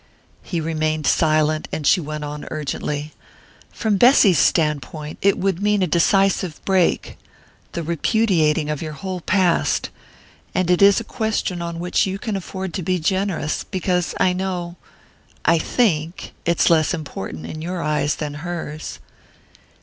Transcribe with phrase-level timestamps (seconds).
[0.41, 3.13] He remained silent, and she went on urgently:
[3.69, 7.19] "From Bessy's standpoint it would mean a decisive break
[7.73, 9.91] the repudiating of your whole past.
[10.55, 14.33] And it is a question on which you can afford to be generous, because I
[14.33, 18.97] know...I think...it's less important in your eyes than hers...."